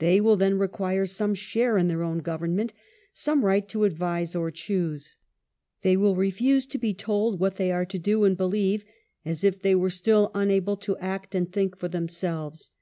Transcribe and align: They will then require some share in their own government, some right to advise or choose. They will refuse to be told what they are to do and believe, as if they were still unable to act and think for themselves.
They 0.00 0.20
will 0.20 0.34
then 0.34 0.58
require 0.58 1.06
some 1.06 1.32
share 1.32 1.78
in 1.78 1.86
their 1.86 2.02
own 2.02 2.18
government, 2.18 2.72
some 3.12 3.44
right 3.44 3.68
to 3.68 3.84
advise 3.84 4.34
or 4.34 4.50
choose. 4.50 5.14
They 5.82 5.96
will 5.96 6.16
refuse 6.16 6.66
to 6.66 6.76
be 6.78 6.92
told 6.92 7.38
what 7.38 7.54
they 7.54 7.70
are 7.70 7.86
to 7.86 7.98
do 8.00 8.24
and 8.24 8.36
believe, 8.36 8.84
as 9.24 9.44
if 9.44 9.62
they 9.62 9.76
were 9.76 9.90
still 9.90 10.32
unable 10.34 10.76
to 10.78 10.96
act 10.98 11.36
and 11.36 11.52
think 11.52 11.78
for 11.78 11.86
themselves. 11.86 12.72